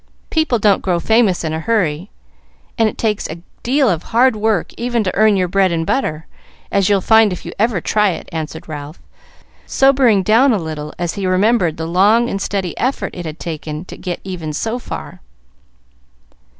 [0.31, 2.09] People don't grow famous in a hurry,
[2.75, 6.25] and it takes a deal of hard work even to earn your bread and butter,
[6.71, 8.99] as you'll find if you ever try it," answered Ralph,
[9.67, 13.85] sobering down a little as he remembered the long and steady effort it had taken
[13.85, 15.21] to get even so far.